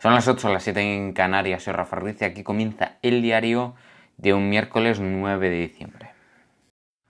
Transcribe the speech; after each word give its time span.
Son 0.00 0.14
las 0.14 0.28
8, 0.28 0.52
las 0.52 0.62
7 0.62 0.80
en 0.80 1.12
Canarias. 1.12 1.64
Soy 1.64 1.72
Rafa 1.72 1.98
aquí 2.20 2.44
comienza 2.44 2.98
el 3.02 3.20
diario 3.20 3.74
de 4.16 4.32
un 4.32 4.48
miércoles 4.48 5.00
9 5.00 5.50
de 5.50 5.56
diciembre. 5.56 6.10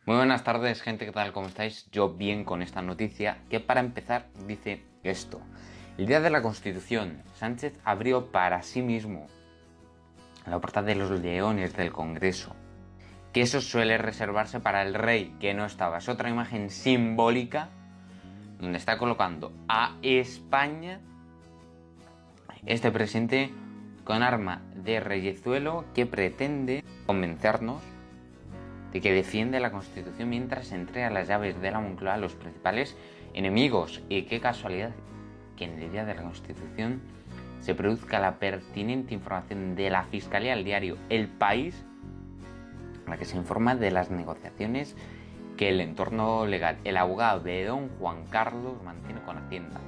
Muy 0.07 0.17
buenas 0.17 0.43
tardes, 0.43 0.81
gente. 0.81 1.05
¿Qué 1.05 1.13
tal? 1.13 1.35
¿Cómo 1.35 1.49
estáis? 1.49 1.91
Yo 1.93 2.15
bien 2.15 2.47
con 2.47 2.63
esta 2.63 2.81
noticia 2.81 3.43
que 3.51 3.61
para 3.61 3.81
empezar 3.81 4.29
dice 4.47 4.87
esto. 5.03 5.43
El 5.99 6.07
día 6.07 6.23
de 6.23 6.31
la 6.31 6.41
Constitución, 6.41 7.23
Sánchez 7.35 7.79
abrió 7.85 8.33
para 8.33 8.63
sí 8.63 8.81
mismo 8.81 9.27
la 10.47 10.59
puerta 10.59 10.81
de 10.81 10.95
los 10.95 11.11
leones 11.11 11.77
del 11.77 11.93
Congreso. 11.93 12.57
Que 13.35 13.43
eso 13.43 13.61
suele 13.61 13.99
reservarse 13.99 14.61
para 14.61 14.81
el 14.81 14.95
rey, 14.95 15.37
que 15.41 15.53
no 15.53 15.67
estaba. 15.67 15.99
Es 15.99 16.09
otra 16.09 16.31
imagen 16.31 16.71
simbólica 16.71 17.69
donde 18.59 18.79
está 18.79 18.97
colocando 18.97 19.53
a 19.69 19.99
España 20.01 21.03
este 22.67 22.91
presente 22.91 23.51
con 24.05 24.23
arma 24.23 24.63
de 24.75 25.01
reyezuelo 25.01 25.85
que 25.95 26.07
pretende 26.07 26.85
convencernos 27.07 27.83
de 28.93 29.01
que 29.01 29.13
defiende 29.13 29.61
la 29.61 29.71
Constitución 29.71 30.31
mientras 30.31 30.73
entrega 30.73 31.11
las 31.11 31.29
llaves 31.29 31.61
de 31.61 31.71
la 31.71 31.81
Moncloa 31.81 32.15
a 32.15 32.19
los 32.19 32.35
principales 32.35 32.97
enemigos. 33.35 34.03
Y 34.09 34.23
qué 34.23 34.41
casualidad 34.41 34.93
que 35.57 35.65
en 35.65 35.79
el 35.79 35.93
día 35.93 36.05
de 36.05 36.15
la 36.15 36.23
Constitución 36.23 37.03
se 37.61 37.75
produzca 37.75 38.19
la 38.19 38.39
pertinente 38.39 39.15
información 39.15 39.75
de 39.75 39.91
la 39.91 40.05
Fiscalía 40.05 40.55
al 40.55 40.65
diario 40.65 40.97
El 41.09 41.29
País, 41.29 41.85
en 43.05 43.11
la 43.11 43.19
que 43.19 43.25
se 43.25 43.37
informa 43.37 43.75
de 43.75 43.91
las 43.91 44.11
negociaciones 44.11 44.97
que 45.57 45.69
el 45.69 45.81
entorno 45.81 46.47
legal, 46.47 46.79
el 46.85 46.97
abogado 46.97 47.41
de 47.41 47.65
don 47.65 47.89
Juan 47.99 48.25
Carlos 48.31 48.83
mantiene 48.85 49.21
con 49.23 49.37
Hacienda. 49.37 49.81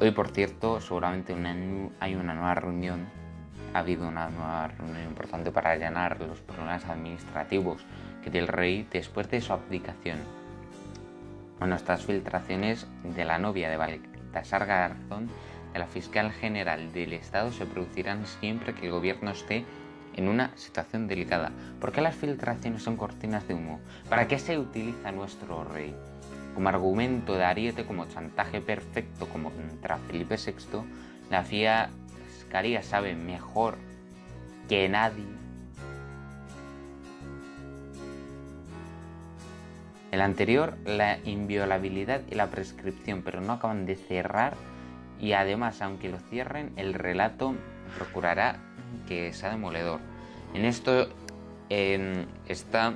Hoy, 0.00 0.12
por 0.12 0.28
cierto, 0.28 0.80
seguramente 0.80 1.34
hay 1.98 2.14
una 2.14 2.32
nueva 2.32 2.54
reunión, 2.54 3.08
ha 3.74 3.80
habido 3.80 4.06
una 4.06 4.30
nueva 4.30 4.68
reunión 4.68 5.02
importante 5.02 5.50
para 5.50 5.70
allanar 5.70 6.20
los 6.20 6.38
problemas 6.38 6.84
administrativos 6.84 7.84
que 8.22 8.30
tiene 8.30 8.46
el 8.46 8.52
rey 8.52 8.86
después 8.92 9.28
de 9.28 9.40
su 9.40 9.52
abdicación. 9.52 10.18
Bueno, 11.58 11.74
estas 11.74 12.06
filtraciones 12.06 12.86
de 13.02 13.24
la 13.24 13.40
novia 13.40 13.68
de 13.68 13.76
Baltasar 13.76 14.66
Garzón, 14.66 15.28
de 15.72 15.80
la 15.80 15.88
fiscal 15.88 16.30
general 16.30 16.92
del 16.92 17.14
Estado, 17.14 17.50
se 17.50 17.66
producirán 17.66 18.24
siempre 18.24 18.74
que 18.74 18.86
el 18.86 18.92
gobierno 18.92 19.32
esté 19.32 19.64
en 20.14 20.28
una 20.28 20.56
situación 20.56 21.08
delicada. 21.08 21.50
¿Por 21.80 21.90
qué 21.90 22.02
las 22.02 22.14
filtraciones 22.14 22.84
son 22.84 22.96
cortinas 22.96 23.48
de 23.48 23.54
humo? 23.54 23.80
¿Para 24.08 24.28
qué 24.28 24.38
se 24.38 24.58
utiliza 24.58 25.10
nuestro 25.10 25.64
rey? 25.64 25.92
Como 26.58 26.70
argumento 26.70 27.36
de 27.36 27.44
ariete, 27.44 27.84
como 27.84 28.08
chantaje 28.08 28.60
perfecto 28.60 29.28
como 29.28 29.52
contra 29.52 29.96
Felipe 29.96 30.34
VI, 30.34 30.80
la 31.30 31.44
Fiscalía 31.44 32.82
sabe 32.82 33.14
mejor 33.14 33.76
que 34.68 34.88
nadie 34.88 35.24
El 40.10 40.20
anterior, 40.20 40.76
la 40.84 41.18
inviolabilidad 41.24 42.22
y 42.28 42.34
la 42.34 42.48
prescripción, 42.48 43.22
pero 43.22 43.40
no 43.40 43.52
acaban 43.52 43.86
de 43.86 43.94
cerrar 43.94 44.54
y 45.20 45.34
además, 45.34 45.80
aunque 45.80 46.08
lo 46.08 46.18
cierren, 46.18 46.72
el 46.74 46.92
relato 46.92 47.54
procurará 47.96 48.56
que 49.06 49.32
sea 49.32 49.50
demoledor. 49.50 50.00
En 50.54 50.64
esto 50.64 51.08
está 51.68 52.94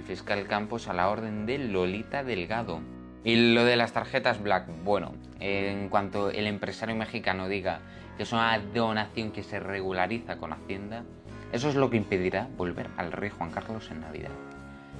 el 0.00 0.06
fiscal 0.06 0.46
Campos 0.46 0.88
a 0.88 0.94
la 0.94 1.10
orden 1.10 1.44
de 1.44 1.58
Lolita 1.58 2.24
Delgado. 2.24 2.80
Y 3.22 3.52
lo 3.52 3.64
de 3.64 3.76
las 3.76 3.92
tarjetas 3.92 4.42
Black, 4.42 4.66
bueno, 4.82 5.12
en 5.40 5.90
cuanto 5.90 6.30
el 6.30 6.46
empresario 6.46 6.96
mexicano 6.96 7.48
diga 7.48 7.80
que 8.16 8.22
es 8.22 8.32
una 8.32 8.58
donación 8.58 9.30
que 9.30 9.42
se 9.42 9.60
regulariza 9.60 10.38
con 10.38 10.54
Hacienda, 10.54 11.04
eso 11.52 11.68
es 11.68 11.74
lo 11.74 11.90
que 11.90 11.98
impedirá 11.98 12.48
volver 12.56 12.88
al 12.96 13.12
rey 13.12 13.28
Juan 13.28 13.50
Carlos 13.50 13.90
en 13.90 14.00
Navidad. 14.00 14.30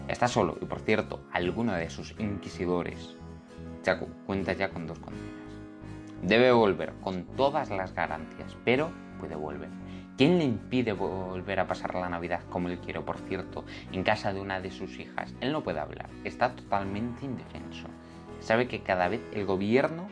Está 0.06 0.28
solo 0.28 0.58
y 0.60 0.66
por 0.66 0.80
cierto, 0.80 1.20
alguno 1.32 1.72
de 1.72 1.88
sus 1.88 2.14
inquisidores 2.18 3.16
cuenta 4.26 4.52
ya 4.52 4.68
con 4.68 4.86
dos 4.86 4.98
condenas. 4.98 5.26
Debe 6.22 6.52
volver 6.52 6.92
con 7.02 7.24
todas 7.24 7.70
las 7.70 7.94
garantías, 7.94 8.54
pero 8.66 8.90
puede 9.18 9.34
volver. 9.34 9.70
¿Quién 10.20 10.36
le 10.36 10.44
impide 10.44 10.92
volver 10.92 11.60
a 11.60 11.66
pasar 11.66 11.94
la 11.94 12.10
Navidad 12.10 12.42
como 12.50 12.68
él 12.68 12.78
quiere, 12.80 13.00
por 13.00 13.16
cierto, 13.20 13.64
en 13.90 14.04
casa 14.04 14.34
de 14.34 14.40
una 14.42 14.60
de 14.60 14.70
sus 14.70 14.98
hijas? 14.98 15.32
Él 15.40 15.50
no 15.50 15.62
puede 15.62 15.80
hablar, 15.80 16.10
está 16.24 16.54
totalmente 16.54 17.24
indefenso. 17.24 17.88
Sabe 18.40 18.68
que 18.68 18.82
cada 18.82 19.08
vez 19.08 19.22
el 19.32 19.46
gobierno, 19.46 20.08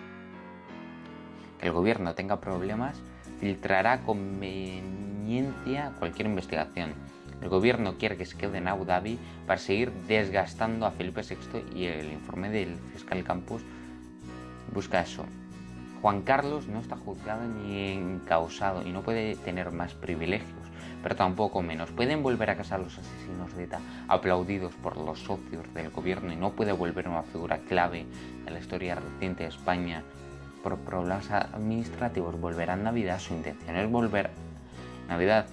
que 1.60 1.66
el 1.66 1.74
gobierno 1.74 2.14
tenga 2.14 2.40
problemas, 2.40 2.98
filtrará 3.38 4.00
conveniencia 4.00 5.92
cualquier 5.98 6.28
investigación. 6.28 6.94
El 7.42 7.50
gobierno 7.50 7.98
quiere 7.98 8.16
que 8.16 8.24
se 8.24 8.38
quede 8.38 8.56
en 8.56 8.68
Abu 8.68 8.86
Dhabi 8.86 9.18
para 9.46 9.60
seguir 9.60 9.92
desgastando 10.08 10.86
a 10.86 10.90
Felipe 10.90 11.20
VI 11.20 11.78
y 11.78 11.84
el 11.84 12.10
informe 12.14 12.48
del 12.48 12.76
fiscal 12.94 13.22
Campos 13.24 13.60
busca 14.72 15.02
eso, 15.02 15.26
Juan 16.00 16.22
Carlos 16.22 16.68
no 16.68 16.78
está 16.78 16.96
juzgado 16.96 17.42
ni 17.44 17.92
encausado 17.92 18.86
y 18.86 18.92
no 18.92 19.02
puede 19.02 19.34
tener 19.36 19.72
más 19.72 19.94
privilegios, 19.94 20.68
pero 21.02 21.16
tampoco 21.16 21.60
menos. 21.60 21.90
Pueden 21.90 22.22
volver 22.22 22.50
a 22.50 22.56
casa 22.56 22.78
los 22.78 22.96
asesinos 22.96 23.56
de 23.56 23.64
ETA 23.64 23.80
aplaudidos 24.06 24.74
por 24.74 24.96
los 24.96 25.18
socios 25.18 25.72
del 25.74 25.90
gobierno 25.90 26.32
y 26.32 26.36
no 26.36 26.52
puede 26.52 26.72
volver 26.72 27.08
una 27.08 27.24
figura 27.24 27.58
clave 27.58 28.06
de 28.44 28.50
la 28.50 28.60
historia 28.60 28.94
reciente 28.94 29.42
de 29.42 29.48
España 29.48 30.04
por 30.62 30.78
problemas 30.78 31.30
administrativos. 31.32 32.40
Volverá 32.40 32.74
en 32.74 32.84
Navidad, 32.84 33.18
su 33.18 33.34
intención 33.34 33.76
es 33.76 33.90
volver 33.90 34.30
Navidad, 35.08 35.46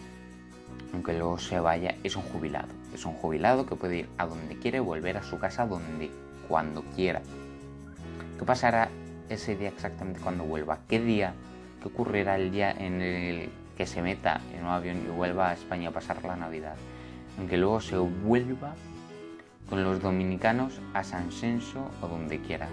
aunque 0.94 1.14
luego 1.14 1.40
se 1.40 1.60
vaya, 1.60 1.96
es 2.04 2.16
un 2.16 2.24
jubilado. 2.24 2.68
Es 2.94 3.06
un 3.06 3.14
jubilado 3.14 3.66
que 3.66 3.76
puede 3.76 3.98
ir 3.98 4.10
a 4.18 4.28
donde 4.28 4.58
quiere, 4.60 4.80
volver 4.80 5.18
a 5.18 5.24
su 5.24 5.40
casa 5.40 5.66
donde, 5.66 6.12
cuando 6.48 6.84
quiera. 6.96 7.22
¿Qué 8.38 8.46
pasará 8.46 8.90
ese 9.30 9.56
día 9.56 9.70
exactamente 9.70 10.20
cuando 10.20 10.44
vuelva. 10.44 10.80
¿Qué 10.88 11.00
día? 11.00 11.34
¿Qué 11.82 11.88
ocurrirá 11.88 12.36
el 12.36 12.52
día 12.52 12.72
en 12.72 13.02
el 13.02 13.50
que 13.78 13.86
se 13.86 14.02
meta 14.02 14.42
en 14.54 14.64
un 14.64 14.70
avión 14.70 15.04
y 15.06 15.10
vuelva 15.10 15.50
a 15.50 15.54
España 15.54 15.90
a 15.90 15.92
pasar 15.92 16.24
la 16.24 16.36
Navidad? 16.36 16.76
Aunque 17.38 17.58
luego 17.58 17.82
se 17.82 17.98
vuelva 17.98 18.76
con 19.70 19.84
los 19.84 20.02
dominicanos 20.02 20.80
a 20.94 21.04
San 21.04 21.32
Censo 21.32 21.90
o 22.02 22.08
donde 22.08 22.40
quiera. 22.40 22.68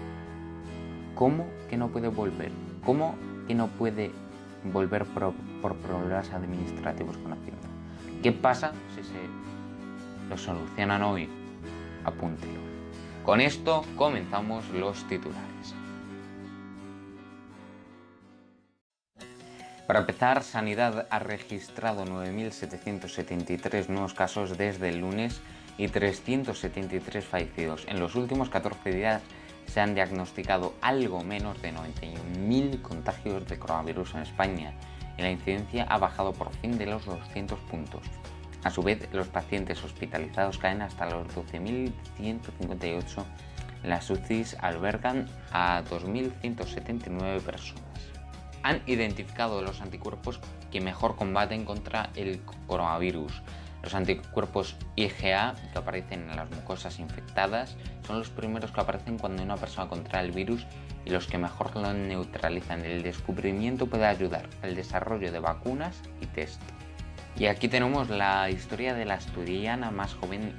¿Cómo 1.15 1.45
que 1.69 1.77
no 1.77 1.89
puede 1.89 2.07
volver? 2.07 2.51
¿Cómo 2.85 3.15
que 3.47 3.55
no 3.55 3.67
puede 3.67 4.11
volver 4.71 5.05
por, 5.05 5.33
problemas 5.75 6.31
administrativos 6.31 7.17
con 7.17 7.33
Hacienda? 7.33 7.67
¿Qué 8.21 8.31
pasa 8.31 8.71
si 8.95 9.03
se 9.03 10.29
lo 10.29 10.37
solucionan 10.37 11.03
hoy? 11.03 11.29
Apúntelo. 12.05 12.59
Con 13.25 13.41
esto 13.41 13.85
comenzamos 13.95 14.69
los 14.69 15.03
titulares. 15.07 15.75
Para 19.87 19.99
empezar, 19.99 20.43
Sanidad 20.43 21.07
ha 21.09 21.19
registrado 21.19 22.05
9.773 22.05 23.89
nuevos 23.89 24.13
casos 24.13 24.57
desde 24.57 24.87
el 24.87 24.99
lunes 24.99 25.41
y 25.77 25.89
373 25.89 27.25
fallecidos. 27.25 27.85
En 27.89 27.99
los 27.99 28.15
últimos 28.15 28.49
14 28.49 28.91
días 28.91 29.21
se 29.65 29.81
han 29.81 29.93
diagnosticado 29.93 30.73
algo 30.81 31.21
menos 31.23 31.61
de 31.61 31.73
91.000 31.73 32.81
contagios 32.81 33.45
de 33.45 33.59
coronavirus 33.59 34.15
en 34.15 34.21
España 34.21 34.73
y 35.17 35.21
la 35.21 35.31
incidencia 35.31 35.83
ha 35.83 35.97
bajado 35.97 36.31
por 36.31 36.53
fin 36.55 36.77
de 36.77 36.85
los 36.85 37.05
200 37.05 37.59
puntos. 37.69 38.03
A 38.63 38.69
su 38.69 38.83
vez, 38.83 39.09
los 39.11 39.27
pacientes 39.27 39.83
hospitalizados 39.83 40.59
caen 40.59 40.81
hasta 40.81 41.09
los 41.09 41.27
12.158. 41.35 43.25
Las 43.83 44.09
UCIs 44.09 44.55
albergan 44.61 45.27
a 45.51 45.83
2.179 45.83 47.41
personas 47.41 47.92
han 48.63 48.81
identificado 48.87 49.61
los 49.61 49.81
anticuerpos 49.81 50.39
que 50.71 50.81
mejor 50.81 51.15
combaten 51.15 51.65
contra 51.65 52.09
el 52.15 52.41
coronavirus. 52.67 53.41
Los 53.83 53.93
anticuerpos 53.93 54.77
IgA 54.95 55.55
que 55.71 55.77
aparecen 55.77 56.29
en 56.29 56.37
las 56.37 56.49
mucosas 56.49 56.99
infectadas 56.99 57.75
son 58.07 58.19
los 58.19 58.29
primeros 58.29 58.71
que 58.71 58.79
aparecen 58.79 59.17
cuando 59.17 59.43
una 59.43 59.57
persona 59.57 59.89
contrae 59.89 60.25
el 60.25 60.31
virus 60.31 60.65
y 61.05 61.09
los 61.09 61.27
que 61.27 61.37
mejor 61.37 61.75
lo 61.75 61.93
neutralizan. 61.93 62.85
El 62.85 63.03
descubrimiento 63.03 63.87
puede 63.87 64.05
ayudar 64.05 64.47
al 64.61 64.75
desarrollo 64.75 65.31
de 65.33 65.39
vacunas 65.39 66.01
y 66.21 66.27
test. 66.27 66.61
Y 67.37 67.47
aquí 67.47 67.67
tenemos 67.67 68.09
la 68.09 68.49
historia 68.49 68.93
de 68.93 69.03
la 69.03 69.15
asturiana 69.15 69.91
más 69.91 70.13
joven 70.13 70.53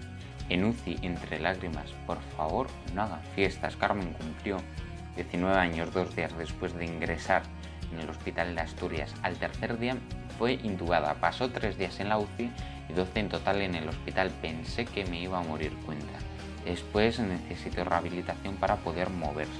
en 0.50 0.64
UCI 0.64 0.99
entre 1.00 1.40
lágrimas. 1.40 1.93
Por 2.06 2.20
favor, 2.37 2.67
no 2.93 3.02
hagan 3.02 3.23
fiestas. 3.34 3.76
Carmen 3.76 4.12
cumplió 4.12 4.58
19 5.17 5.56
años 5.56 5.94
dos 5.94 6.14
días 6.14 6.37
después 6.37 6.75
de 6.75 6.84
ingresar 6.84 7.43
en 7.92 8.00
el 8.00 8.10
hospital 8.10 8.54
de 8.54 8.60
Asturias. 8.60 9.14
Al 9.22 9.36
tercer 9.36 9.78
día 9.78 9.96
fue 10.38 10.54
intubada, 10.62 11.14
pasó 11.14 11.50
tres 11.50 11.78
días 11.78 12.00
en 12.00 12.08
la 12.08 12.19
UCI 12.19 12.50
y 12.88 12.92
12 12.92 13.20
en 13.20 13.28
total 13.28 13.62
en 13.62 13.75
el 13.75 13.88
hospital. 13.88 14.31
Pensé 14.42 14.84
que 14.84 15.04
me 15.06 15.20
iba 15.20 15.38
a 15.38 15.42
morir 15.42 15.72
cuenta. 15.84 16.19
Después 16.64 17.19
necesitó 17.19 17.84
rehabilitación 17.84 18.56
para 18.56 18.76
poder 18.76 19.10
moverse. 19.10 19.52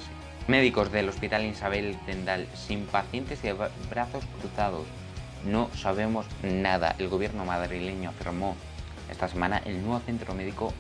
Médicos 0.47 0.93
del 0.93 1.09
Hospital 1.09 1.45
Isabel 1.45 1.97
Tendal 2.07 2.47
sin 2.55 2.87
pacientes 2.87 3.43
y 3.45 3.51
brazos 3.89 4.25
cruzados. 4.41 4.87
No 5.45 5.71
sabemos 5.75 6.27
nada. 6.43 6.95
El 6.99 7.09
gobierno 7.09 7.45
madrileño 7.45 8.11
afirmó 8.11 8.57
esta 9.11 9.29
semana 9.29 9.61
el 9.65 9.83
nuevo 9.83 10.01
centro 10.01 10.35
médico 10.35 10.73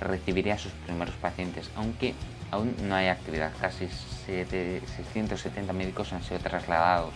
recibiría 0.00 0.54
a 0.54 0.58
sus 0.58 0.72
primeros 0.72 1.14
pacientes, 1.16 1.70
aunque 1.76 2.14
aún 2.52 2.76
no 2.84 2.94
hay 2.94 3.08
actividad. 3.08 3.50
Casi 3.60 3.88
670 3.88 5.72
médicos 5.72 6.12
han 6.12 6.22
sido 6.22 6.38
trasladados 6.38 7.12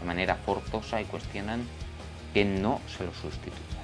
de 0.00 0.06
manera 0.06 0.34
forzosa 0.34 1.00
y 1.00 1.04
cuestionan 1.04 1.64
que 2.34 2.44
no 2.44 2.80
se 2.88 3.04
los 3.04 3.16
sustituya. 3.16 3.78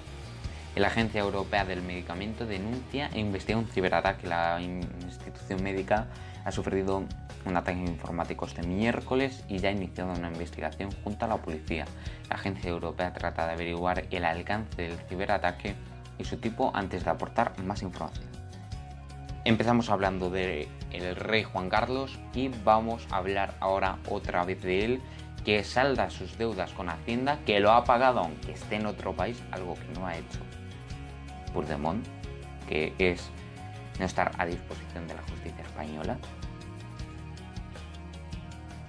La 0.75 0.89
Agencia 0.89 1.21
Europea 1.21 1.65
del 1.65 1.83
Medicamento 1.83 2.47
denuncia 2.47 3.09
e 3.13 3.21
investiga 3.21 3.59
un 3.59 3.69
ciberataque. 3.69 4.27
La 4.27 4.61
institución 4.61 5.63
médica 5.63 6.09
ha 6.45 6.51
sufrido 6.51 7.05
un 7.45 7.57
ataque 7.57 7.79
informático 7.79 8.47
este 8.47 8.63
miércoles 8.63 9.45
y 9.49 9.59
ya 9.59 9.69
ha 9.69 9.73
iniciado 9.73 10.13
una 10.13 10.29
investigación 10.29 10.91
junto 11.05 11.27
a 11.27 11.29
la 11.29 11.37
policía. 11.37 11.85
La 12.29 12.37
Agencia 12.37 12.71
Europea 12.71 13.13
trata 13.13 13.47
de 13.47 13.53
averiguar 13.53 14.07
el 14.11 14.25
alcance 14.25 14.83
del 14.83 14.99
ciberataque 15.09 15.77
y 16.19 16.25
su 16.25 16.39
tipo 16.39 16.73
antes 16.75 17.05
de 17.05 17.11
aportar 17.11 17.57
más 17.63 17.83
información. 17.83 18.34
Empezamos 19.45 19.91
hablando 19.91 20.31
del 20.31 20.69
el 20.91 21.17
rey 21.17 21.43
Juan 21.43 21.69
Carlos 21.69 22.19
y 22.33 22.49
vamos 22.49 23.07
a 23.11 23.17
hablar 23.17 23.55
ahora 23.61 23.99
otra 24.09 24.43
vez 24.45 24.63
de 24.63 24.85
él 24.85 25.03
que 25.45 25.63
salda 25.65 26.09
sus 26.09 26.39
deudas 26.39 26.73
con 26.73 26.89
Hacienda, 26.89 27.39
que 27.45 27.61
lo 27.61 27.73
ha 27.73 27.85
pagado 27.85 28.21
aunque 28.21 28.53
esté 28.53 28.77
en 28.77 28.87
otro 28.87 29.13
país, 29.13 29.43
algo 29.53 29.75
que 29.75 30.01
no 30.01 30.07
ha 30.07 30.17
hecho 30.17 30.39
Puigdemont, 31.53 32.07
que 32.67 32.95
es 32.99 33.29
no 33.99 34.07
estar 34.07 34.33
a 34.39 34.47
disposición 34.47 35.07
de 35.07 35.15
la 35.15 35.23
justicia 35.23 35.63
española 35.63 36.17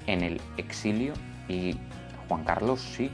en 0.07 0.23
el 0.23 0.41
exilio 0.55 1.13
y 1.49 1.75
Juan 2.29 2.45
Carlos 2.45 2.79
sí. 2.79 3.11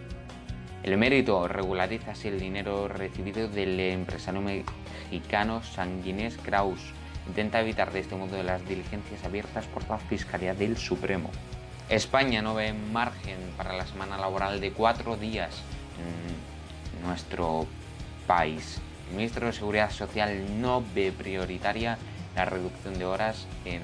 El 0.84 0.98
mérito 0.98 1.48
regulariza 1.48 2.12
así 2.12 2.28
el 2.28 2.40
dinero 2.40 2.88
recibido 2.88 3.48
del 3.48 3.80
empresario 3.80 4.42
mexicano 4.42 5.64
Sanguinés 5.64 6.38
Kraus. 6.38 6.82
Intenta 7.28 7.62
evitar 7.62 7.92
de 7.92 8.00
este 8.00 8.16
modo 8.16 8.42
las 8.44 8.68
diligencias 8.68 9.24
abiertas 9.24 9.66
por 9.66 9.88
la 9.90 9.98
Fiscalía 9.98 10.54
del 10.54 10.78
Supremo. 10.78 11.30
España 11.90 12.42
no 12.42 12.56
ve 12.56 12.74
margen 12.74 13.38
para 13.58 13.74
la 13.74 13.86
semana 13.86 14.18
laboral 14.18 14.62
de 14.62 14.72
cuatro 14.72 15.18
días 15.18 15.62
en 16.00 17.08
nuestro 17.08 17.68
país. 18.28 18.80
El 19.10 19.18
ministro 19.18 19.48
de 19.48 19.54
Seguridad 19.54 19.92
Social 19.92 20.62
no 20.62 20.84
ve 20.96 21.12
prioritaria 21.12 21.98
la 22.36 22.46
reducción 22.46 22.98
de 22.98 23.06
horas 23.06 23.46
en 23.66 23.82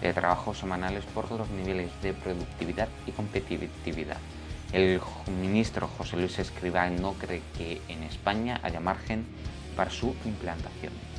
de 0.00 0.14
trabajo 0.14 0.54
semanales 0.54 1.04
por 1.04 1.30
los 1.30 1.50
niveles 1.50 1.90
de 2.02 2.14
productividad 2.14 2.88
y 3.06 3.12
competitividad. 3.12 4.16
El 4.72 5.00
ministro 5.40 5.88
José 5.88 6.16
Luis 6.16 6.38
Escribá 6.38 6.88
no 6.88 7.14
cree 7.14 7.42
que 7.58 7.82
en 7.88 8.02
España 8.04 8.60
haya 8.62 8.80
margen 8.80 9.26
para 9.76 9.90
su 9.90 10.14
implantación. 10.24 11.09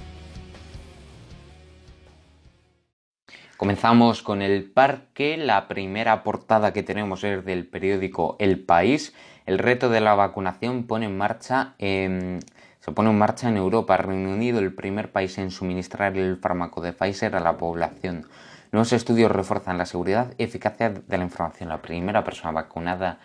Comenzamos 3.61 4.23
con 4.23 4.41
el 4.41 4.71
parque. 4.71 5.37
La 5.37 5.67
primera 5.67 6.23
portada 6.23 6.73
que 6.73 6.81
tenemos 6.81 7.23
es 7.23 7.45
del 7.45 7.67
periódico 7.67 8.35
El 8.39 8.59
País. 8.59 9.13
El 9.45 9.59
reto 9.59 9.87
de 9.87 10.01
la 10.01 10.15
vacunación 10.15 10.87
pone 10.87 11.05
en 11.05 11.15
marcha, 11.15 11.75
se 11.77 12.91
pone 12.95 13.11
en 13.11 13.19
marcha 13.19 13.49
en 13.49 13.57
Europa. 13.57 13.97
Reino 13.97 14.31
Unido, 14.31 14.57
el 14.57 14.73
primer 14.73 15.11
país 15.11 15.37
en 15.37 15.51
suministrar 15.51 16.17
el 16.17 16.37
fármaco 16.37 16.81
de 16.81 16.91
Pfizer 16.91 17.35
a 17.35 17.39
la 17.39 17.57
población. 17.57 18.25
Nuevos 18.71 18.93
estudios 18.93 19.31
refuerzan 19.31 19.77
la 19.77 19.85
seguridad 19.85 20.33
y 20.39 20.43
eficacia 20.45 20.89
de 20.89 21.17
la 21.19 21.23
información. 21.23 21.69
La 21.69 21.83
primera 21.83 22.23
persona 22.23 22.51
vacunada 22.51 23.19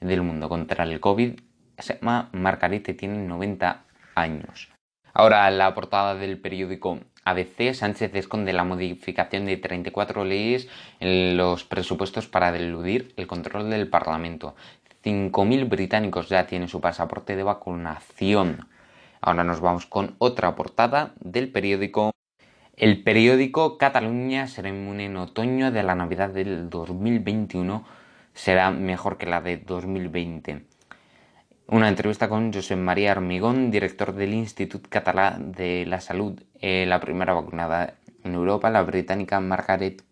del 0.00 0.22
mundo 0.22 0.48
contra 0.48 0.84
el 0.84 0.98
COVID 0.98 1.38
se 1.76 1.98
llama 1.98 2.30
Margarita 2.32 2.90
y 2.90 2.94
tiene 2.94 3.18
90 3.18 3.84
años. 4.14 4.70
Ahora 5.12 5.50
la 5.50 5.74
portada 5.74 6.14
del 6.14 6.40
periódico 6.40 7.00
ABC, 7.24 7.74
Sánchez 7.74 8.14
esconde 8.14 8.52
la 8.52 8.64
modificación 8.64 9.46
de 9.46 9.56
34 9.56 10.24
leyes 10.24 10.68
en 11.00 11.36
los 11.36 11.64
presupuestos 11.64 12.28
para 12.28 12.52
deludir 12.52 13.12
el 13.16 13.26
control 13.26 13.70
del 13.70 13.88
Parlamento. 13.88 14.54
5.000 15.04 15.68
británicos 15.68 16.28
ya 16.28 16.46
tienen 16.46 16.68
su 16.68 16.80
pasaporte 16.80 17.36
de 17.36 17.42
vacunación. 17.42 18.68
Ahora 19.20 19.44
nos 19.44 19.60
vamos 19.60 19.86
con 19.86 20.14
otra 20.18 20.54
portada 20.54 21.14
del 21.20 21.50
periódico 21.50 22.12
el 22.76 23.04
periódico 23.04 23.78
Cataluña 23.78 24.48
será 24.48 24.68
inmune 24.68 25.04
en 25.04 25.16
otoño 25.16 25.70
de 25.70 25.84
la 25.84 25.94
Navidad 25.94 26.30
del 26.30 26.68
2021 26.70 27.84
será 28.32 28.72
mejor 28.72 29.16
que 29.16 29.26
la 29.26 29.40
de 29.40 29.58
2020. 29.58 30.64
Una 31.66 31.88
entrevista 31.88 32.28
con 32.28 32.52
José 32.52 32.76
María 32.76 33.12
Armigón, 33.12 33.70
director 33.70 34.14
del 34.14 34.34
Instituto 34.34 34.90
Catalán 34.90 35.52
de 35.52 35.86
la 35.86 36.02
Salud, 36.02 36.38
eh, 36.60 36.84
la 36.86 37.00
primera 37.00 37.32
vacunada 37.32 37.94
en 38.22 38.34
Europa, 38.34 38.68
la 38.68 38.82
británica 38.82 39.40
Margaret 39.40 40.04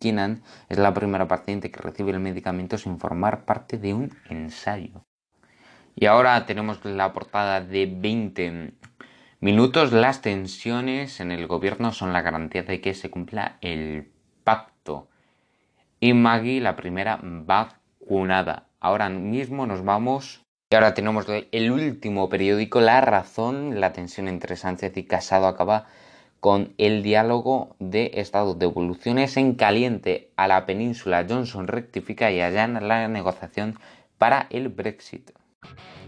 Keenan 0.00 0.42
es 0.68 0.76
la 0.76 0.92
primera 0.94 1.28
paciente 1.28 1.70
que 1.70 1.80
recibe 1.80 2.10
el 2.10 2.18
medicamento 2.18 2.78
sin 2.78 2.98
formar 2.98 3.44
parte 3.44 3.78
de 3.78 3.94
un 3.94 4.12
ensayo. 4.28 5.04
Y 5.94 6.06
ahora 6.06 6.46
tenemos 6.46 6.84
la 6.84 7.12
portada 7.12 7.60
de 7.60 7.86
20 7.86 8.74
minutos, 9.38 9.92
las 9.92 10.20
tensiones 10.20 11.20
en 11.20 11.30
el 11.30 11.46
gobierno 11.46 11.92
son 11.92 12.12
la 12.12 12.22
garantía 12.22 12.64
de 12.64 12.80
que 12.80 12.94
se 12.94 13.08
cumpla 13.08 13.58
el 13.60 14.10
pacto. 14.42 15.08
Y 16.00 16.12
Maggie, 16.12 16.60
la 16.60 16.74
primera 16.74 17.20
vacunada. 17.22 18.66
Ahora 18.80 19.08
mismo 19.08 19.64
nos 19.64 19.84
vamos. 19.84 20.47
Y 20.70 20.74
ahora 20.74 20.92
tenemos 20.92 21.24
el 21.50 21.70
último 21.70 22.28
periódico, 22.28 22.82
La 22.82 23.00
Razón. 23.00 23.80
La 23.80 23.94
tensión 23.94 24.28
entre 24.28 24.54
Sánchez 24.54 24.94
y 24.98 25.04
Casado 25.04 25.46
acaba 25.46 25.86
con 26.40 26.74
el 26.76 27.02
diálogo 27.02 27.74
de 27.78 28.10
estado 28.16 28.54
de 28.54 28.66
evoluciones 28.66 29.38
en 29.38 29.54
caliente 29.54 30.30
a 30.36 30.46
la 30.46 30.66
península. 30.66 31.24
Johnson 31.26 31.68
rectifica 31.68 32.30
y 32.30 32.42
allana 32.42 32.82
la 32.82 33.08
negociación 33.08 33.78
para 34.18 34.46
el 34.50 34.68
Brexit. 34.68 35.30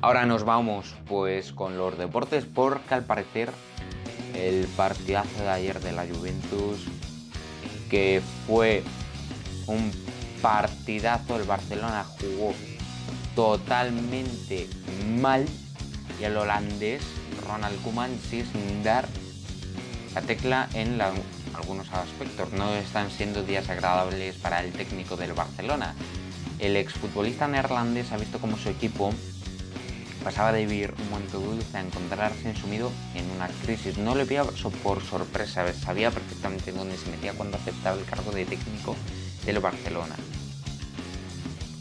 Ahora 0.03 0.27
nos 0.27 0.45
vamos 0.45 0.95
pues 1.07 1.53
con 1.53 1.79
los 1.79 1.97
deportes 1.97 2.45
porque 2.45 2.93
al 2.93 3.05
parecer 3.05 3.49
el 4.35 4.67
partidazo 4.77 5.43
de 5.43 5.49
ayer 5.49 5.81
de 5.81 5.93
la 5.93 6.05
Juventus 6.07 6.87
que 7.89 8.21
fue 8.47 8.83
un 9.67 9.91
partidazo, 10.43 11.37
el 11.37 11.45
Barcelona 11.45 12.05
jugó 12.05 12.53
totalmente 13.35 14.69
mal 15.21 15.47
y 16.21 16.25
el 16.25 16.37
holandés 16.37 17.03
Ronald 17.47 17.83
Koeman 17.83 18.11
sin 18.29 18.83
dar 18.83 19.09
la 20.15 20.23
tecla 20.23 20.69
en 20.75 21.01
algunos 21.01 21.91
aspectos. 21.93 22.53
No 22.53 22.75
están 22.75 23.11
siendo 23.11 23.43
días 23.43 23.69
agradables 23.69 24.37
para 24.37 24.63
el 24.63 24.73
técnico 24.73 25.17
del 25.17 25.33
Barcelona. 25.33 25.95
El 26.59 26.77
exfutbolista 26.77 27.49
neerlandés 27.49 28.13
ha 28.13 28.17
visto 28.17 28.39
como 28.39 28.59
su 28.59 28.69
equipo 28.69 29.15
pasaba 30.23 30.53
de 30.53 30.67
vivir 30.67 30.95
un 30.99 31.11
momento 31.11 31.41
dulce 31.41 31.77
a 31.77 31.81
encontrarse 31.81 32.55
sumido 32.55 32.93
en 33.15 33.31
una 33.31 33.49
crisis. 33.65 33.99
No 33.99 34.15
le 34.15 34.27
pillaba 34.27 34.51
por 34.83 35.03
sorpresa, 35.03 35.73
sabía 35.73 36.11
perfectamente 36.11 36.73
dónde 36.73 36.97
se 36.97 37.11
metía 37.11 37.33
cuando 37.33 37.57
aceptaba 37.57 37.99
el 37.99 38.05
cargo 38.05 38.31
de 38.31 38.45
técnico 38.45 38.97
del 39.47 39.61
Barcelona. 39.61 40.17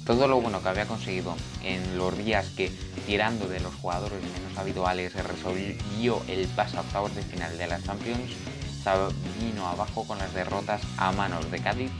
Todo 0.10 0.28
lo 0.28 0.42
bueno 0.42 0.60
que 0.63 0.70
había 0.70 0.88
conseguido 0.88 1.36
en 1.63 1.96
los 1.96 2.18
días 2.18 2.48
que, 2.58 2.72
tirando 3.06 3.48
de 3.48 3.60
los 3.60 3.75
jugadores 3.75 4.20
menos 4.24 4.58
habituales, 4.58 5.13
resolvió 5.13 6.24
el 6.28 6.48
paso 6.48 6.80
a 6.80 6.82
octavos 6.82 7.13
de 7.13 7.22
final 7.22 7.56
de 7.60 7.68
la 7.68 7.80
Champions, 7.80 8.32
vino 9.39 9.68
abajo 9.68 10.08
con 10.08 10.18
las 10.18 10.34
derrotas 10.34 10.82
a 10.98 11.12
manos 11.12 11.51
de 11.51 11.60
Cádiz, 11.60 11.92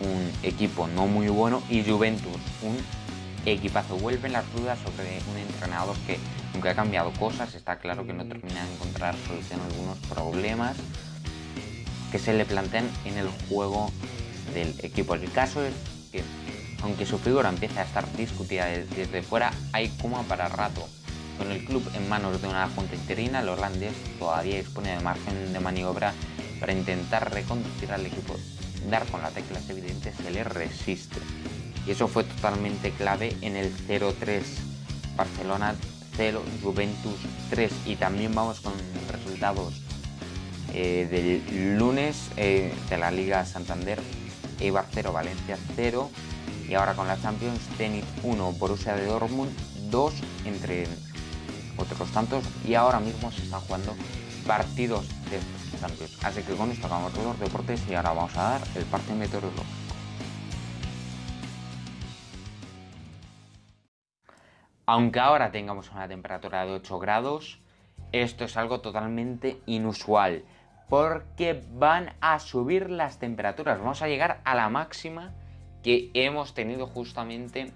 un 0.00 0.32
equipo 0.42 0.88
no 0.88 1.06
muy 1.06 1.28
bueno, 1.28 1.62
y 1.70 1.84
Juventus, 1.84 2.34
un 2.62 2.76
equipazo. 3.46 3.96
Vuelven 3.96 4.32
las 4.32 4.52
dudas 4.52 4.80
sobre 4.80 5.20
un 5.30 5.36
entrenador 5.36 5.96
que, 6.08 6.18
aunque 6.54 6.70
ha 6.70 6.74
cambiado 6.74 7.12
cosas, 7.12 7.54
está 7.54 7.78
claro 7.78 8.04
que 8.04 8.12
no 8.12 8.24
termina 8.24 8.64
de 8.64 8.74
encontrar 8.74 9.14
solución 9.28 9.60
a 9.60 9.66
algunos 9.66 9.98
problemas 10.08 10.76
que 12.10 12.18
se 12.18 12.32
le 12.32 12.44
plantean 12.44 12.90
en 13.04 13.16
el 13.16 13.28
juego 13.48 13.92
del 14.54 14.74
equipo. 14.82 15.14
El 15.14 15.30
caso 15.30 15.62
es 15.64 15.72
que, 16.10 16.22
aunque 16.82 17.06
su 17.06 17.18
figura 17.18 17.48
empieza 17.48 17.80
a 17.80 17.84
estar 17.84 18.10
discutida 18.16 18.66
desde 18.66 19.22
fuera, 19.22 19.52
hay 19.72 19.88
como 20.00 20.22
para 20.24 20.48
rato. 20.48 20.88
Con 21.38 21.52
el 21.52 21.64
club 21.64 21.88
en 21.94 22.08
manos 22.08 22.42
de 22.42 22.48
una 22.48 22.68
junta 22.68 22.94
interina, 22.94 23.40
el 23.40 23.48
holandés 23.48 23.94
todavía 24.18 24.56
dispone 24.56 24.96
de 24.96 25.00
margen 25.00 25.52
de 25.52 25.60
maniobra 25.60 26.12
para 26.58 26.72
intentar 26.72 27.32
reconducir 27.32 27.92
al 27.92 28.06
equipo. 28.06 28.36
Dar 28.90 29.06
con 29.06 29.22
la 29.22 29.30
tecla 29.30 29.58
es 29.58 29.70
evidente, 29.70 30.12
se 30.12 30.30
le 30.30 30.44
resiste 30.44 31.20
y 31.88 31.92
eso 31.92 32.06
fue 32.06 32.24
totalmente 32.24 32.90
clave 32.90 33.34
en 33.40 33.56
el 33.56 33.74
0-3. 33.74 34.42
Barcelona 35.16 35.74
0, 36.16 36.42
Juventus 36.62 37.16
3 37.48 37.72
y 37.86 37.96
también 37.96 38.34
vamos 38.34 38.60
con 38.60 38.74
resultados 39.10 39.80
eh, 40.74 41.08
del 41.10 41.78
lunes 41.78 42.28
eh, 42.36 42.74
de 42.90 42.98
la 42.98 43.10
Liga 43.10 43.46
Santander, 43.46 43.98
Eibar 44.60 44.86
0, 44.90 45.12
Valencia 45.12 45.58
0. 45.76 46.10
Y 46.68 46.74
ahora 46.74 46.94
con 46.94 47.08
la 47.08 47.20
Champions, 47.20 47.60
Zenit 47.76 48.04
1, 48.22 48.52
Borussia 48.52 48.94
de 48.94 49.06
Dortmund 49.06 49.50
2, 49.90 50.14
entre 50.44 50.86
otros 51.76 52.10
tantos. 52.10 52.44
Y 52.66 52.74
ahora 52.74 53.00
mismo 53.00 53.30
se 53.32 53.42
están 53.42 53.60
jugando 53.60 53.94
partidos 54.46 55.08
de 55.30 55.40
Champions. 55.80 56.24
Así 56.24 56.42
que 56.42 56.54
con 56.54 56.70
esto 56.70 56.86
acabamos 56.86 57.14
los 57.16 57.38
deportes 57.38 57.82
y 57.88 57.94
ahora 57.94 58.12
vamos 58.12 58.36
a 58.36 58.42
dar 58.42 58.60
el 58.74 58.84
parte 58.84 59.14
meteorológico. 59.14 59.64
Aunque 64.86 65.20
ahora 65.20 65.52
tengamos 65.52 65.90
una 65.90 66.08
temperatura 66.08 66.64
de 66.64 66.72
8 66.72 66.98
grados, 66.98 67.60
esto 68.12 68.44
es 68.44 68.56
algo 68.56 68.80
totalmente 68.80 69.60
inusual 69.66 70.44
porque 70.88 71.62
van 71.72 72.12
a 72.20 72.38
subir 72.38 72.90
las 72.90 73.18
temperaturas. 73.18 73.78
Vamos 73.78 74.02
a 74.02 74.08
llegar 74.08 74.40
a 74.44 74.54
la 74.54 74.68
máxima 74.68 75.32
que 75.82 76.10
hemos 76.14 76.54
tenido 76.54 76.86
justamente 76.86 77.72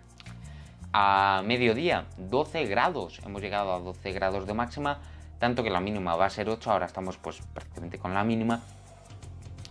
a 0.92 1.42
mediodía, 1.44 2.06
12 2.16 2.66
grados. 2.66 3.20
Hemos 3.24 3.42
llegado 3.42 3.74
a 3.74 3.80
12 3.80 4.12
grados 4.12 4.46
de 4.46 4.54
máxima, 4.54 4.98
tanto 5.38 5.62
que 5.62 5.70
la 5.70 5.80
mínima 5.80 6.16
va 6.16 6.26
a 6.26 6.30
ser 6.30 6.48
8, 6.48 6.70
ahora 6.70 6.86
estamos 6.86 7.16
pues 7.18 7.40
prácticamente 7.52 7.98
con 7.98 8.14
la 8.14 8.24
mínima. 8.24 8.60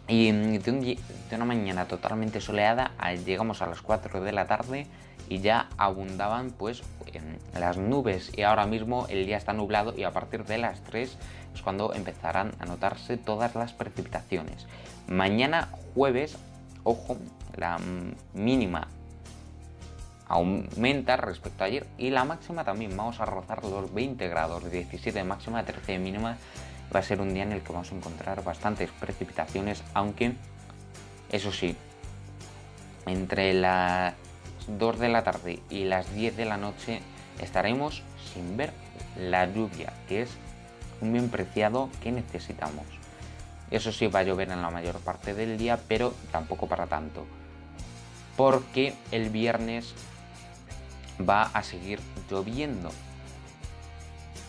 Y 0.07 0.31
de, 0.31 0.99
una 1.31 1.45
mañana 1.45 1.87
totalmente 1.87 2.41
soleada 2.41 2.91
llegamos 3.25 3.61
a 3.61 3.67
las 3.67 3.81
4 3.81 4.21
de 4.21 4.31
la 4.31 4.45
tarde 4.45 4.87
y 5.31 5.39
ya 5.39 5.69
abundaban 5.77 6.51
pues 6.51 6.83
en 7.13 7.39
las 7.57 7.77
nubes 7.77 8.37
y 8.37 8.41
ahora 8.41 8.67
mismo 8.67 9.07
el 9.07 9.25
día 9.25 9.37
está 9.37 9.53
nublado 9.53 9.97
y 9.97 10.03
a 10.03 10.11
partir 10.11 10.43
de 10.43 10.57
las 10.57 10.81
3 10.81 11.17
es 11.55 11.61
cuando 11.61 11.93
empezarán 11.93 12.51
a 12.59 12.65
notarse 12.65 13.15
todas 13.15 13.55
las 13.55 13.71
precipitaciones. 13.71 14.67
Mañana 15.07 15.69
jueves, 15.95 16.37
ojo, 16.83 17.15
la 17.55 17.79
mínima 18.33 18.89
aumenta 20.27 21.15
respecto 21.15 21.63
a 21.63 21.67
ayer 21.67 21.87
y 21.97 22.09
la 22.09 22.25
máxima 22.25 22.65
también. 22.65 22.97
Vamos 22.97 23.21
a 23.21 23.25
rozar 23.25 23.63
los 23.63 23.93
20 23.93 24.27
grados, 24.27 24.69
17 24.69 25.17
de 25.17 25.23
máxima, 25.23 25.63
13 25.63 25.93
de 25.93 25.99
mínima. 25.99 26.37
Va 26.93 26.99
a 26.99 27.03
ser 27.03 27.21
un 27.21 27.33
día 27.33 27.43
en 27.43 27.53
el 27.53 27.61
que 27.61 27.71
vamos 27.71 27.89
a 27.93 27.95
encontrar 27.95 28.43
bastantes 28.43 28.89
precipitaciones, 28.91 29.81
aunque 29.93 30.33
eso 31.31 31.53
sí, 31.53 31.77
entre 33.05 33.53
las 33.53 34.13
2 34.67 34.99
de 34.99 35.09
la 35.09 35.23
tarde 35.23 35.59
y 35.69 35.85
las 35.85 36.13
10 36.13 36.37
de 36.37 36.45
la 36.45 36.57
noche 36.57 37.01
estaremos 37.41 38.03
sin 38.33 38.57
ver 38.57 38.73
la 39.17 39.45
lluvia, 39.45 39.93
que 40.07 40.23
es 40.23 40.29
un 41.01 41.13
bien 41.13 41.29
preciado 41.29 41.89
que 42.01 42.11
necesitamos. 42.11 42.85
Eso 43.71 43.91
sí 43.91 44.07
va 44.07 44.19
a 44.19 44.23
llover 44.23 44.51
en 44.51 44.61
la 44.61 44.69
mayor 44.69 44.99
parte 44.99 45.33
del 45.33 45.57
día, 45.57 45.79
pero 45.87 46.13
tampoco 46.31 46.67
para 46.67 46.87
tanto. 46.87 47.25
Porque 48.35 48.93
el 49.11 49.29
viernes 49.29 49.93
va 51.27 51.43
a 51.43 51.63
seguir 51.63 51.99
lloviendo. 52.29 52.91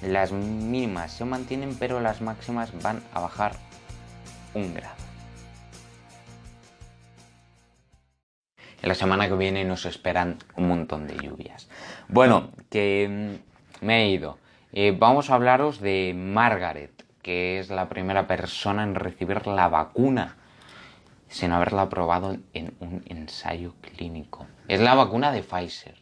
Las 0.02 0.32
mínimas 0.32 1.12
se 1.12 1.24
mantienen, 1.24 1.76
pero 1.76 2.00
las 2.00 2.20
máximas 2.20 2.70
van 2.82 3.02
a 3.14 3.20
bajar 3.20 3.52
un 4.54 4.74
grado. 4.74 5.01
En 8.82 8.88
la 8.88 8.96
semana 8.96 9.28
que 9.28 9.36
viene 9.36 9.64
nos 9.64 9.86
esperan 9.86 10.38
un 10.56 10.66
montón 10.66 11.06
de 11.06 11.16
lluvias. 11.16 11.68
Bueno, 12.08 12.50
que 12.68 13.38
mm, 13.80 13.84
me 13.86 14.02
he 14.02 14.08
ido. 14.10 14.38
Eh, 14.72 14.94
vamos 14.98 15.30
a 15.30 15.36
hablaros 15.36 15.80
de 15.80 16.12
Margaret, 16.16 17.04
que 17.22 17.60
es 17.60 17.70
la 17.70 17.88
primera 17.88 18.26
persona 18.26 18.82
en 18.82 18.96
recibir 18.96 19.46
la 19.46 19.68
vacuna 19.68 20.36
sin 21.28 21.52
haberla 21.52 21.88
probado 21.88 22.36
en 22.54 22.74
un 22.80 23.04
ensayo 23.06 23.74
clínico. 23.80 24.46
Es 24.66 24.80
la 24.80 24.94
vacuna 24.94 25.30
de 25.30 25.44
Pfizer, 25.44 25.94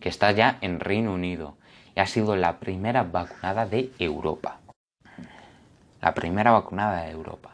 que 0.00 0.08
está 0.08 0.32
ya 0.32 0.56
en 0.62 0.80
Reino 0.80 1.12
Unido 1.12 1.58
y 1.94 2.00
ha 2.00 2.06
sido 2.06 2.36
la 2.36 2.58
primera 2.58 3.02
vacunada 3.02 3.66
de 3.66 3.90
Europa. 3.98 4.60
La 6.00 6.14
primera 6.14 6.52
vacunada 6.52 7.02
de 7.02 7.10
Europa. 7.10 7.50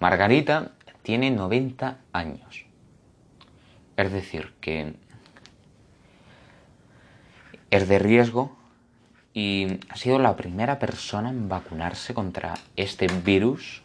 Margarita 0.00 0.70
tiene 1.02 1.30
90 1.30 1.98
años. 2.12 2.69
Es 4.00 4.10
decir, 4.10 4.54
que 4.62 4.94
es 7.70 7.86
de 7.86 7.98
riesgo 7.98 8.56
y 9.34 9.78
ha 9.90 9.96
sido 9.96 10.18
la 10.18 10.36
primera 10.36 10.78
persona 10.78 11.28
en 11.28 11.50
vacunarse 11.50 12.14
contra 12.14 12.54
este 12.76 13.08
virus 13.08 13.82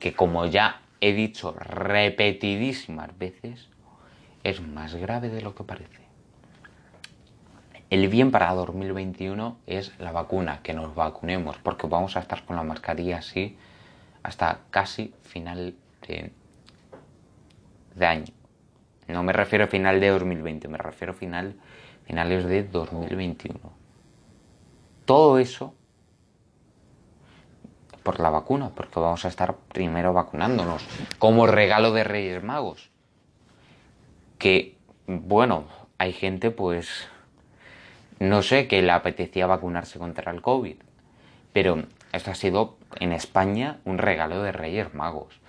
que 0.00 0.14
como 0.14 0.46
ya 0.46 0.80
he 1.00 1.12
dicho 1.12 1.54
repetidísimas 1.60 3.16
veces 3.16 3.68
es 4.42 4.60
más 4.60 4.96
grave 4.96 5.28
de 5.28 5.42
lo 5.42 5.54
que 5.54 5.62
parece. 5.62 6.00
El 7.88 8.08
bien 8.08 8.32
para 8.32 8.52
2021 8.52 9.58
es 9.68 9.96
la 10.00 10.10
vacuna, 10.10 10.60
que 10.64 10.74
nos 10.74 10.92
vacunemos, 10.96 11.56
porque 11.58 11.86
vamos 11.86 12.16
a 12.16 12.20
estar 12.20 12.44
con 12.44 12.56
la 12.56 12.64
mascarilla 12.64 13.18
así 13.18 13.56
hasta 14.24 14.58
casi 14.70 15.14
final 15.22 15.76
de, 16.08 16.32
de 17.94 18.06
año. 18.06 18.45
No 19.08 19.22
me 19.22 19.32
refiero 19.32 19.64
a 19.64 19.68
final 19.68 20.00
de 20.00 20.08
2020, 20.08 20.68
me 20.68 20.78
refiero 20.78 21.12
a 21.12 21.16
final, 21.16 21.54
finales 22.06 22.44
de 22.44 22.64
2021. 22.64 23.58
Todo 25.04 25.38
eso 25.38 25.74
por 28.06 28.20
la 28.20 28.30
vacuna, 28.30 28.70
porque 28.70 29.00
vamos 29.00 29.24
a 29.24 29.28
estar 29.28 29.56
primero 29.72 30.12
vacunándonos 30.12 30.86
como 31.18 31.48
regalo 31.48 31.92
de 31.92 32.04
Reyes 32.04 32.42
Magos. 32.42 32.88
Que, 34.38 34.76
bueno, 35.08 35.64
hay 35.98 36.12
gente 36.12 36.52
pues, 36.52 37.08
no 38.20 38.42
sé, 38.42 38.68
que 38.68 38.80
le 38.80 38.92
apetecía 38.92 39.48
vacunarse 39.48 39.98
contra 39.98 40.30
el 40.30 40.40
COVID, 40.40 40.76
pero 41.52 41.82
esto 42.12 42.30
ha 42.30 42.36
sido 42.36 42.76
en 43.00 43.12
España 43.12 43.78
un 43.84 43.98
regalo 43.98 44.40
de 44.40 44.52
Reyes 44.52 44.94
Magos. 44.94 45.40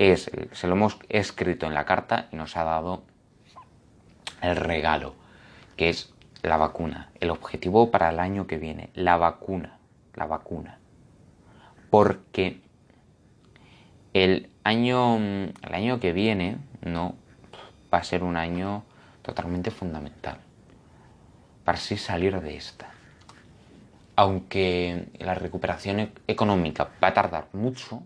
Es, 0.00 0.30
se 0.52 0.66
lo 0.66 0.76
hemos 0.76 0.98
escrito 1.10 1.66
en 1.66 1.74
la 1.74 1.84
carta 1.84 2.28
y 2.32 2.36
nos 2.36 2.56
ha 2.56 2.64
dado 2.64 3.02
el 4.40 4.56
regalo, 4.56 5.14
que 5.76 5.90
es 5.90 6.14
la 6.42 6.56
vacuna. 6.56 7.10
El 7.20 7.28
objetivo 7.28 7.90
para 7.90 8.08
el 8.08 8.18
año 8.18 8.46
que 8.46 8.56
viene, 8.56 8.88
la 8.94 9.18
vacuna, 9.18 9.76
la 10.14 10.24
vacuna. 10.24 10.78
Porque 11.90 12.62
el 14.14 14.48
año, 14.64 15.16
el 15.16 15.74
año 15.74 16.00
que 16.00 16.14
viene 16.14 16.56
no 16.80 17.14
va 17.92 17.98
a 17.98 18.04
ser 18.04 18.22
un 18.22 18.38
año 18.38 18.84
totalmente 19.20 19.70
fundamental 19.70 20.38
para 21.62 21.76
así 21.76 21.98
salir 21.98 22.40
de 22.40 22.56
esta. 22.56 22.88
Aunque 24.16 25.08
la 25.18 25.34
recuperación 25.34 26.00
e-, 26.00 26.12
económica 26.26 26.88
va 27.04 27.08
a 27.08 27.14
tardar 27.14 27.48
mucho, 27.52 28.02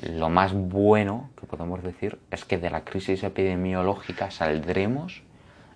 lo 0.00 0.30
más 0.30 0.52
bueno 0.52 1.30
que 1.38 1.46
podemos 1.46 1.82
decir 1.82 2.18
es 2.30 2.44
que 2.44 2.58
de 2.58 2.70
la 2.70 2.84
crisis 2.84 3.22
epidemiológica 3.22 4.30
saldremos 4.30 5.22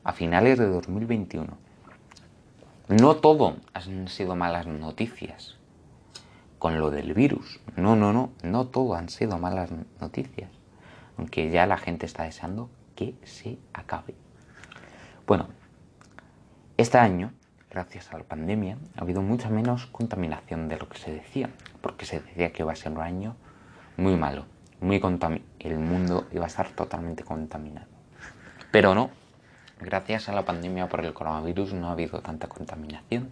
a 0.05 0.13
finales 0.13 0.59
de 0.59 0.67
2021. 0.67 1.59
No 2.89 3.17
todo 3.17 3.57
han 3.75 4.09
sido 4.09 4.37
malas 4.37 4.67
noticias 4.67 5.57
con 6.59 6.79
lo 6.79 6.91
del 6.91 7.15
virus. 7.15 7.61
No, 7.77 7.97
no, 7.97 8.13
no, 8.13 8.31
no 8.43 8.67
todo 8.67 8.95
han 8.95 9.09
sido 9.09 9.39
malas 9.39 9.71
noticias. 10.01 10.51
Aunque 11.19 11.51
ya 11.51 11.67
la 11.67 11.79
gente 11.79 12.07
está 12.07 12.25
deseando 12.25 12.71
que 12.95 13.15
se 13.25 13.59
acabe. 13.73 14.15
Bueno, 15.27 15.49
este 16.77 16.99
año, 16.99 17.33
gracias 17.71 18.13
a 18.13 18.19
la 18.19 18.25
pandemia, 18.25 18.79
ha 18.97 19.01
habido 19.01 19.23
mucha 19.23 19.51
menos 19.51 19.87
contaminación 19.87 20.69
de 20.69 20.79
lo 20.79 20.89
que 20.89 20.99
se 20.99 21.13
decía. 21.13 21.51
Porque 21.81 22.07
se 22.07 22.21
decía 22.21 22.53
que 22.53 22.63
iba 22.63 22.73
a 22.73 22.77
ser 22.77 22.93
un 22.93 23.01
año 23.01 23.37
muy 23.97 24.17
malo, 24.17 24.47
muy 24.81 25.01
el 25.61 25.79
mundo 25.79 26.27
iba 26.33 26.45
a 26.45 26.49
estar 26.49 26.69
totalmente 26.71 27.25
contaminado. 27.25 27.89
Pero 28.71 28.95
no, 28.95 29.11
Gracias 29.79 30.31
a 30.31 30.33
la 30.33 30.47
pandemia 30.47 30.89
por 30.89 31.05
el 31.05 31.13
coronavirus 31.13 31.75
no 31.75 31.89
ha 31.89 31.93
habido 31.93 32.21
tanta 32.21 32.49
contaminación. 32.49 33.29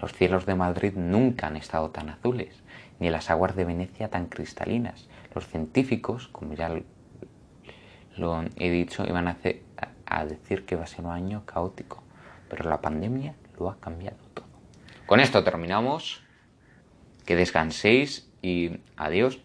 Los 0.00 0.12
cielos 0.12 0.44
de 0.44 0.56
Madrid 0.56 0.94
nunca 0.96 1.46
han 1.46 1.56
estado 1.56 1.90
tan 1.90 2.08
azules, 2.08 2.60
ni 2.98 3.08
las 3.08 3.30
aguas 3.30 3.54
de 3.54 3.64
Venecia 3.64 4.08
tan 4.08 4.26
cristalinas. 4.26 5.08
Los 5.32 5.46
científicos, 5.46 6.26
como 6.26 6.54
ya 6.54 6.70
lo 8.16 8.44
he 8.56 8.70
dicho, 8.70 9.04
iban 9.04 9.28
a, 9.28 9.36
a 10.06 10.24
decir 10.24 10.66
que 10.66 10.74
va 10.74 10.84
a 10.84 10.88
ser 10.88 11.04
un 11.04 11.12
año 11.12 11.44
caótico, 11.46 12.02
pero 12.48 12.68
la 12.68 12.80
pandemia 12.80 13.34
lo 13.56 13.70
ha 13.70 13.78
cambiado 13.78 14.18
todo. 14.34 14.46
Con 15.06 15.20
esto 15.20 15.44
terminamos. 15.44 16.24
Que 17.24 17.36
descanséis 17.36 18.28
y 18.42 18.80
adiós. 18.96 19.38